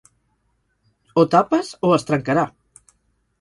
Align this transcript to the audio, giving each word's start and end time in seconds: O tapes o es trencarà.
O 1.23 1.25
tapes 1.35 1.69
o 1.89 1.93
es 1.99 2.07
trencarà. 2.09 2.47